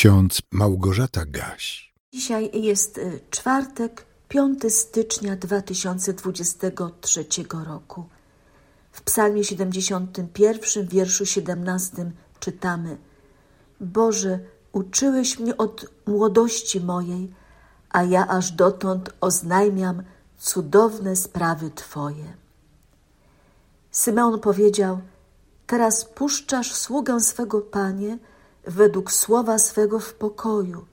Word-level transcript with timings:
ksiądz 0.00 0.42
Małgorzata 0.50 1.24
Gaś. 1.26 1.94
Dzisiaj 2.12 2.50
jest 2.62 2.98
y, 2.98 3.20
czwartek, 3.30 4.06
5 4.28 4.74
stycznia 4.74 5.36
2023 5.36 7.24
roku. 7.66 8.04
W 8.92 9.02
Psalmie 9.02 9.44
71, 9.44 10.86
wierszu 10.86 11.26
17 11.26 12.10
czytamy: 12.40 12.96
Boże, 13.80 14.38
uczyłeś 14.72 15.38
mnie 15.38 15.56
od 15.56 15.86
młodości 16.06 16.80
mojej, 16.80 17.32
a 17.90 18.02
ja 18.02 18.28
aż 18.28 18.52
dotąd 18.52 19.10
oznajmiam 19.20 20.02
cudowne 20.38 21.16
sprawy 21.16 21.70
Twoje. 21.70 22.32
Symeon 23.90 24.40
powiedział: 24.40 25.00
Teraz 25.66 26.04
puszczasz 26.04 26.74
sługę 26.74 27.20
swego 27.20 27.60
Panie 27.60 28.18
według 28.64 29.12
słowa 29.12 29.58
swego 29.58 30.00
w 30.00 30.14
pokoju, 30.14 30.84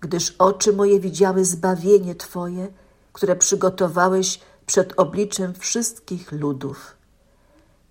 gdyż 0.00 0.34
oczy 0.38 0.72
moje 0.72 1.00
widziały 1.00 1.44
zbawienie 1.44 2.14
Twoje, 2.14 2.68
które 3.12 3.36
przygotowałeś 3.36 4.40
przed 4.66 4.92
obliczem 4.96 5.54
wszystkich 5.54 6.32
ludów. 6.32 6.96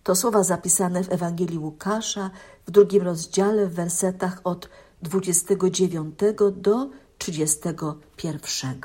To 0.04 0.16
słowa 0.16 0.44
zapisane 0.44 1.04
w 1.04 1.12
Ewangelii 1.12 1.58
Łukasza 1.58 2.32
w 2.66 2.72
drugim 2.72 3.04
rozdziale 3.04 3.68
w 3.68 3.74
wersetach 3.74 4.42
od 4.44 4.70
29 5.02 6.20
do 6.52 6.90
31. 7.18 8.82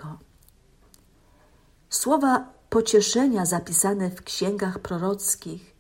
Słowa 1.91 2.53
pocieszenia 2.71 3.47
zapisane 3.47 4.11
w 4.11 4.23
księgach 4.23 4.79
prorockich 4.79 5.75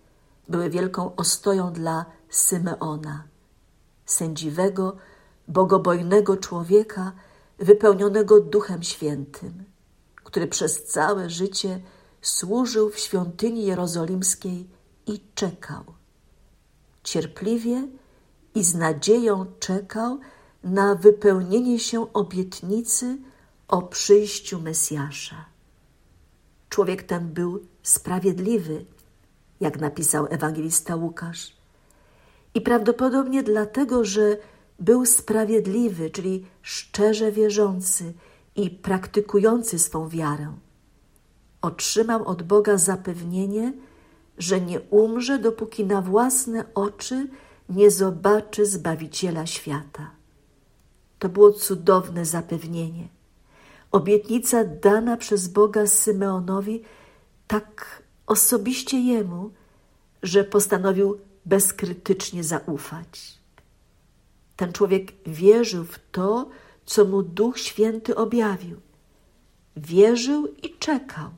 były 0.48 0.70
wielką 0.70 1.16
ostoją 1.16 1.73
dla 1.73 2.04
Symeona, 2.28 3.24
sędziwego, 4.06 4.96
bogobojnego 5.48 6.36
człowieka 6.36 7.12
wypełnionego 7.58 8.40
Duchem 8.40 8.82
Świętym, 8.82 9.65
który 10.16 10.46
przez 10.46 10.84
całe 10.84 11.30
życie 11.30 11.80
służył 12.23 12.90
w 12.90 12.98
świątyni 12.98 13.66
jerozolimskiej 13.66 14.68
i 15.06 15.20
czekał. 15.34 15.84
Cierpliwie 17.02 17.88
i 18.54 18.64
z 18.64 18.74
nadzieją 18.74 19.46
czekał 19.60 20.18
na 20.64 20.95
wypełnienie 20.95 21.79
się 21.79 22.12
obietnicy 22.12 23.18
o 23.68 23.82
przyjściu 23.82 24.60
Mesjasza. 24.60 25.45
Człowiek 26.68 27.02
ten 27.02 27.32
był 27.32 27.66
sprawiedliwy, 27.82 28.84
jak 29.60 29.80
napisał 29.80 30.26
ewangelista 30.30 30.96
Łukasz. 30.96 31.63
I 32.55 32.60
prawdopodobnie 32.60 33.43
dlatego, 33.43 34.05
że 34.05 34.37
był 34.80 35.07
sprawiedliwy, 35.07 36.10
czyli 36.10 36.47
szczerze 36.63 37.33
wierzący 37.33 38.13
i 38.57 38.71
praktykujący 38.71 39.79
swą 39.79 40.09
wiarę. 40.09 40.52
Otrzymał 41.63 42.25
od 42.25 42.43
Boga 42.43 42.77
zapewnienie, 42.79 43.73
że 44.38 44.60
nie 44.60 44.80
umrze, 44.80 45.38
dopóki 45.38 45.85
na 45.85 46.01
własne 46.01 46.65
oczy 46.75 47.29
nie 47.69 47.91
zobaczy 47.91 48.66
Zbawiciela 48.66 49.47
świata. 49.47 50.10
To 51.19 51.29
było 51.29 51.52
cudowne 51.52 52.25
zapewnienie. 52.25 53.09
Obietnica 53.93 54.65
dana 54.65 55.16
przez 55.16 55.49
Boga 55.49 55.87
Symeonowi 55.87 56.82
tak 57.47 58.02
osobiście 58.27 59.01
jemu, 59.01 59.51
że 60.23 60.45
postanowił 60.45 61.19
bezkrytycznie 61.45 62.45
zaufać. 62.45 63.38
Ten 64.56 64.72
człowiek 64.72 65.12
wierzył 65.26 65.84
w 65.84 65.98
to, 66.12 66.48
co 66.86 67.04
mu 67.04 67.22
Duch 67.22 67.59
Święty 67.59 68.16
objawił. 68.16 68.81
Wierzył 69.76 70.48
i 70.62 70.78
czekał. 70.78 71.31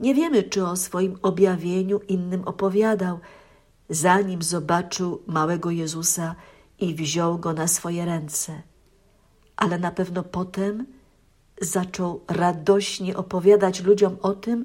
Nie 0.00 0.14
wiemy, 0.14 0.42
czy 0.42 0.66
o 0.66 0.76
swoim 0.76 1.18
objawieniu 1.22 2.00
innym 2.08 2.44
opowiadał, 2.44 3.18
zanim 3.90 4.42
zobaczył 4.42 5.22
małego 5.26 5.70
Jezusa 5.70 6.34
i 6.78 6.94
wziął 6.94 7.38
go 7.38 7.52
na 7.52 7.68
swoje 7.68 8.04
ręce. 8.04 8.62
Ale 9.56 9.78
na 9.78 9.90
pewno 9.90 10.22
potem 10.22 10.86
zaczął 11.60 12.20
radośnie 12.28 13.16
opowiadać 13.16 13.82
ludziom 13.82 14.16
o 14.22 14.32
tym, 14.34 14.64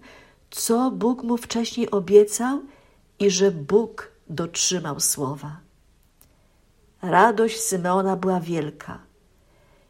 co 0.49 0.91
Bóg 0.91 1.23
mu 1.23 1.37
wcześniej 1.37 1.91
obiecał 1.91 2.61
i 3.19 3.29
że 3.29 3.51
Bóg 3.51 4.11
dotrzymał 4.29 4.99
słowa. 4.99 5.59
Radość 7.01 7.59
Symeona 7.59 8.15
była 8.15 8.39
wielka. 8.39 8.99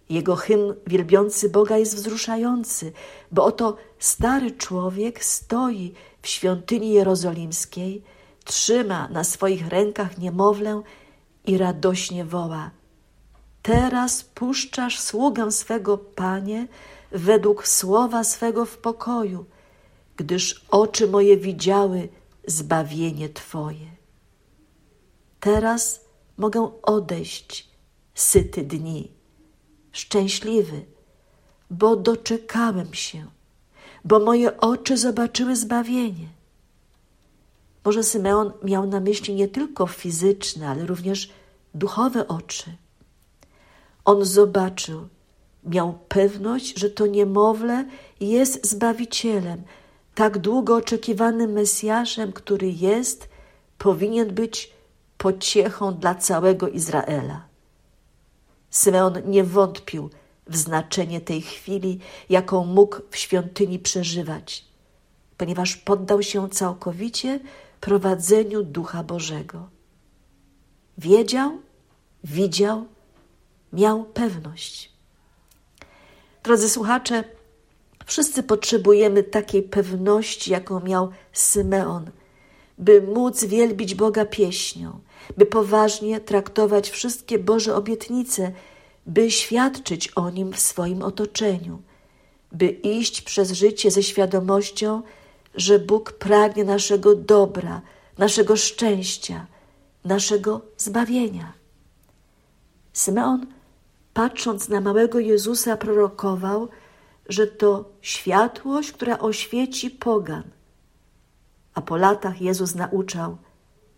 Jego 0.10 0.36
hymn 0.36 0.74
wielbiący 0.88 1.50
Boga 1.50 1.78
jest 1.78 1.96
wzruszający, 1.96 2.92
bo 3.32 3.46
oto 3.46 3.78
stary 4.00 4.52
człowiek 4.52 5.24
stoi 5.24 5.94
w 6.22 6.28
świątyni 6.28 6.92
jerozolimskiej, 6.92 8.04
trzyma 8.46 9.08
na 9.08 9.24
swoich 9.24 9.68
rękach 9.68 10.18
niemowlę 10.18 10.82
i 11.46 11.58
radośnie 11.58 12.26
woła: 12.26 12.72
Teraz 13.62 14.24
puszczasz 14.24 15.00
sługę 15.00 15.52
swego, 15.52 15.98
panie, 15.98 16.68
według 17.12 17.68
słowa 17.68 18.24
swego 18.24 18.66
w 18.66 18.78
pokoju, 18.78 19.46
gdyż 20.18 20.66
oczy 20.70 21.08
moje 21.08 21.38
widziały 21.38 22.10
zbawienie 22.48 23.30
Twoje. 23.30 23.88
Teraz 25.40 26.02
mogę 26.38 26.72
odejść 26.82 27.70
syty 28.16 28.64
dni, 28.64 29.12
szczęśliwy, 29.92 30.86
bo 31.70 31.96
doczekałem 31.96 32.94
się, 32.94 33.26
bo 34.06 34.20
moje 34.20 34.58
oczy 34.58 34.98
zobaczyły 34.98 35.56
zbawienie. 35.56 36.28
Może 37.86 38.04
Symeon 38.04 38.52
miał 38.64 38.88
na 38.88 39.00
myśli 39.00 39.36
nie 39.36 39.48
tylko 39.48 39.88
fizyczne, 39.88 40.70
ale 40.70 40.86
również 40.86 41.30
duchowe 41.74 42.28
oczy. 42.28 42.76
On 44.06 44.26
zobaczył, 44.26 45.08
miał 45.64 46.00
pewność, 46.08 46.80
że 46.80 46.90
to 46.90 47.08
niemowlę 47.08 47.86
jest 48.20 48.68
Zbawicielem, 48.68 49.64
tak 50.18 50.38
długo 50.38 50.76
oczekiwanym 50.76 51.52
Mesjaszem, 51.52 52.34
który 52.34 52.72
jest, 52.72 53.30
powinien 53.78 54.34
być 54.34 54.74
pociechą 55.18 55.94
dla 55.94 56.16
całego 56.16 56.70
Izraela. 56.70 57.46
Symeon 58.70 59.14
nie 59.26 59.44
wątpił 59.44 60.10
w 60.48 60.58
znaczenie 60.58 61.22
tej 61.22 61.42
chwili, 61.42 62.00
jaką 62.30 62.66
mógł 62.66 62.98
w 63.10 63.18
świątyni 63.18 63.80
przeżywać, 63.80 64.66
ponieważ 65.38 65.76
poddał 65.76 66.24
się 66.24 66.50
całkowicie 66.50 67.40
prowadzeniu 67.82 68.64
Ducha 68.64 69.04
Bożego. 69.04 69.70
Wiedział, 70.98 71.52
widział, 72.24 72.86
miał 73.74 74.04
pewność. 74.04 74.92
Drodzy 76.44 76.70
słuchacze, 76.70 77.24
wszyscy 78.08 78.44
potrzebujemy 78.44 79.24
takiej 79.24 79.64
pewności, 79.64 80.52
jaką 80.52 80.80
miał 80.80 81.10
Symeon, 81.34 82.10
by 82.78 83.02
móc 83.02 83.44
wielbić 83.44 83.96
Boga 83.96 84.26
pieśnią, 84.26 85.00
by 85.38 85.46
poważnie 85.46 86.20
traktować 86.20 86.90
wszystkie 86.90 87.40
Boże 87.40 87.76
obietnice, 87.76 88.52
by 89.06 89.32
świadczyć 89.32 90.08
o 90.16 90.30
Nim 90.30 90.54
w 90.54 90.60
swoim 90.60 91.02
otoczeniu, 91.02 91.82
by 92.52 92.66
iść 92.68 93.22
przez 93.22 93.52
życie 93.52 93.92
ze 93.92 94.04
świadomością, 94.04 95.02
że 95.56 95.80
Bóg 95.80 96.12
pragnie 96.12 96.64
naszego 96.64 97.16
dobra, 97.16 97.82
naszego 98.18 98.56
szczęścia, 98.56 99.48
naszego 100.06 100.62
zbawienia. 100.78 101.54
Symeon, 102.94 103.46
patrząc 104.14 104.70
na 104.70 104.82
małego 104.82 105.20
Jezusa, 105.20 105.78
prorokował, 105.78 106.68
że 107.30 107.48
to 107.48 107.86
światłość, 108.02 108.92
która 108.92 109.20
oświeci 109.20 109.90
pogan. 109.90 110.44
A 111.74 111.82
po 111.82 111.98
latach 111.98 112.42
Jezus 112.42 112.76
nauczał: 112.76 113.38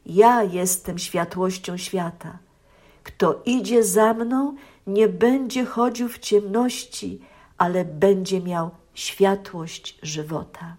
Ja 0.06 0.44
jestem 0.44 1.00
światłością 1.00 1.78
świata. 1.78 2.38
Kto 3.04 3.42
idzie 3.46 3.84
za 3.84 4.14
mną, 4.14 4.56
nie 4.88 5.08
będzie 5.08 5.66
chodził 5.66 6.10
w 6.10 6.20
ciemności, 6.20 7.22
ale 7.58 7.86
będzie 7.86 8.42
miał 8.42 8.70
światłość 8.94 10.00
żywota. 10.04 10.76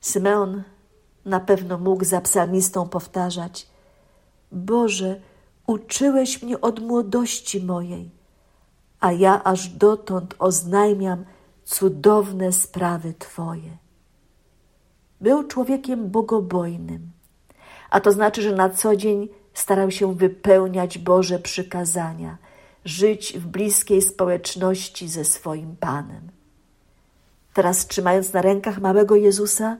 Symeon 0.00 0.62
na 1.24 1.40
pewno 1.40 1.78
mógł 1.78 2.04
za 2.04 2.20
psalmistą 2.20 2.88
powtarzać: 2.88 3.66
Boże, 4.52 5.20
uczyłeś 5.66 6.42
mnie 6.42 6.60
od 6.60 6.80
młodości 6.80 7.60
mojej, 7.60 8.10
a 9.00 9.12
ja 9.12 9.44
aż 9.44 9.68
dotąd 9.68 10.34
oznajmiam 10.38 11.24
cudowne 11.64 12.52
sprawy 12.52 13.14
Twoje. 13.18 13.76
Był 15.20 15.44
człowiekiem 15.44 16.10
bogobojnym, 16.10 17.10
a 17.90 18.00
to 18.00 18.12
znaczy, 18.12 18.42
że 18.42 18.52
na 18.52 18.70
co 18.70 18.96
dzień 18.96 19.28
starał 19.54 19.90
się 19.90 20.14
wypełniać 20.14 20.98
Boże 20.98 21.38
przykazania, 21.38 22.38
żyć 22.84 23.38
w 23.38 23.46
bliskiej 23.46 24.02
społeczności 24.02 25.08
ze 25.08 25.24
swoim 25.24 25.76
Panem. 25.80 26.28
Teraz, 27.54 27.86
trzymając 27.86 28.32
na 28.32 28.42
rękach 28.42 28.80
małego 28.80 29.16
Jezusa, 29.16 29.76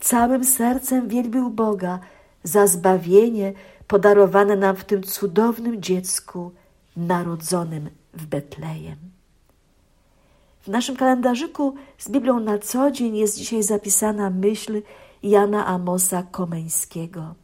całym 0.00 0.44
sercem 0.44 1.08
wielbił 1.08 1.50
Boga 1.50 1.98
za 2.42 2.66
zbawienie 2.66 3.52
podarowane 3.86 4.56
nam 4.56 4.76
w 4.76 4.84
tym 4.84 5.02
cudownym 5.02 5.82
dziecku 5.82 6.52
narodzonym 6.96 7.90
w 8.14 8.26
Betlejem. 8.26 8.98
W 10.60 10.68
naszym 10.68 10.96
kalendarzyku 10.96 11.74
z 11.98 12.10
Biblią 12.10 12.40
na 12.40 12.58
co 12.58 12.90
dzień 12.90 13.16
jest 13.16 13.38
dzisiaj 13.38 13.62
zapisana 13.62 14.30
myśl 14.30 14.82
Jana 15.22 15.66
Amosa 15.66 16.22
Komeńskiego. 16.22 17.34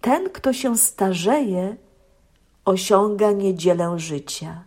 Ten, 0.00 0.30
kto 0.30 0.52
się 0.52 0.78
starzeje, 0.78 1.76
osiąga 2.64 3.32
niedzielę 3.32 3.98
życia. 3.98 4.64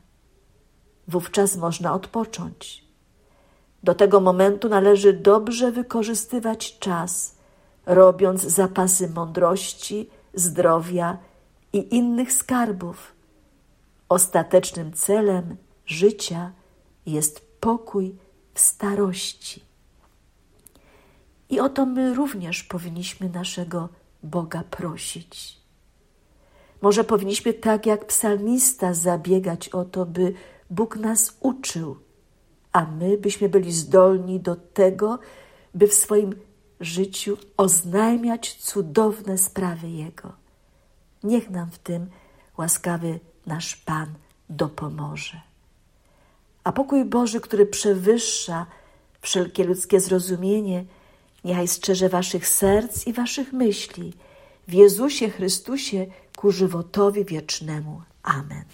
Wówczas 1.08 1.58
można 1.58 1.94
odpocząć. 1.94 2.86
Do 3.84 3.96
tego 3.96 4.20
momentu 4.20 4.70
należy 4.70 5.14
dobrze 5.14 5.72
wykorzystywać 5.72 6.80
czas, 6.80 7.36
robiąc 7.86 8.42
zapasy 8.42 9.10
mądrości, 9.10 10.10
zdrowia 10.34 11.18
i 11.74 11.96
innych 11.96 12.34
skarbów. 12.34 13.15
Ostatecznym 14.10 14.94
celem 14.94 15.58
życia 15.86 16.52
jest 17.06 17.60
pokój 17.60 18.16
w 18.54 18.60
starości. 18.60 19.64
I 21.50 21.60
o 21.60 21.70
to 21.70 21.86
my 21.86 22.14
również 22.14 22.64
powinniśmy 22.64 23.30
naszego 23.30 23.90
Boga 24.24 24.64
prosić. 24.64 25.58
Może 26.82 27.04
powinniśmy 27.04 27.54
tak 27.54 27.86
jak 27.86 28.06
psalmista 28.06 28.94
zabiegać 28.94 29.70
o 29.70 29.86
to, 29.86 30.06
by 30.06 30.34
Bóg 30.70 30.98
nas 30.98 31.38
uczył, 31.40 31.98
a 32.72 32.86
my 32.86 33.18
byśmy 33.18 33.50
byli 33.50 33.72
zdolni 33.72 34.40
do 34.40 34.56
tego, 34.56 35.20
by 35.74 35.88
w 35.88 35.94
swoim 35.94 36.36
życiu 36.80 37.38
oznajmiać 37.58 38.54
cudowne 38.54 39.38
sprawy 39.38 39.90
Jego. 39.90 40.34
Niech 41.24 41.50
nam 41.50 41.72
w 41.72 41.80
tym 41.80 42.10
łaskawy 42.58 43.20
nasz 43.48 43.76
Pan 43.76 44.14
dopomoże. 44.50 45.42
A 46.64 46.72
pokój 46.72 47.06
Boży, 47.06 47.42
który 47.42 47.66
przewyższa 47.66 48.66
wszelkie 49.22 49.64
ludzkie 49.64 50.00
zrozumienie, 50.00 50.86
niechaj 51.44 51.68
strzeże 51.68 52.10
waszych 52.10 52.48
serc 52.48 53.08
i 53.08 53.14
waszych 53.14 53.54
myśli 53.54 54.14
w 54.68 54.74
Jezusie 54.74 55.30
Chrystusie 55.30 56.06
ku 56.36 56.52
żywotowi 56.52 57.26
wiecznemu. 57.26 58.02
Amen. 58.24 58.66